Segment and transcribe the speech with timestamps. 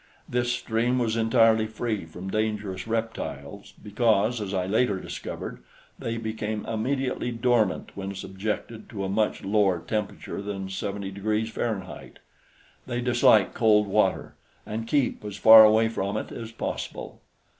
[0.27, 5.59] This stream was entirely free from dangerous reptiles, because, as I later discovered,
[5.99, 12.17] they became immediately dormant when subjected to a much lower temperature than 70 degrees Fahrenheit.
[12.87, 14.33] They dislike cold water
[14.65, 17.21] and keep as far away from it as possible.